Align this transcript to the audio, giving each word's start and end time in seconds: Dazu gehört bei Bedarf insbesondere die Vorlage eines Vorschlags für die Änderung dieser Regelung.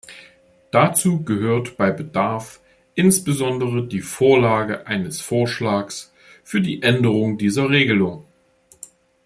Dazu 0.71 1.23
gehört 1.23 1.77
bei 1.77 1.91
Bedarf 1.91 2.59
insbesondere 2.95 3.85
die 3.85 4.01
Vorlage 4.01 4.87
eines 4.87 5.21
Vorschlags 5.21 6.11
für 6.43 6.59
die 6.59 6.81
Änderung 6.81 7.37
dieser 7.37 7.69
Regelung. 7.69 8.25